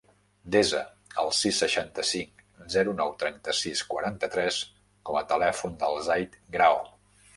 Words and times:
Desa 0.53 0.79
el 1.23 1.27
sis, 1.39 1.59
seixanta-cinc, 1.63 2.41
zero, 2.77 2.95
nou, 3.01 3.13
trenta-sis, 3.25 3.83
quaranta-tres 3.93 4.61
com 5.11 5.21
a 5.21 5.27
telèfon 5.35 5.77
del 5.85 6.01
Zaid 6.09 6.41
Grao. 6.57 6.83